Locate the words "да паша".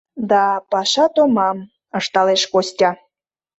0.29-1.05